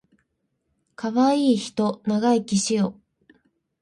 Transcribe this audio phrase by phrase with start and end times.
[0.95, 2.99] かわいいひと長生きしよ